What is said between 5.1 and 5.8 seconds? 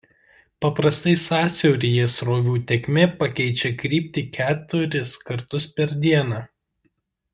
kartus